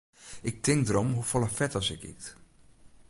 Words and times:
Ik 0.41 0.61
tink 0.63 0.83
derom 0.85 1.09
hoefolle 1.15 1.49
fet 1.57 1.73
as 1.79 1.89
ik 1.95 2.01
yt. 2.13 2.25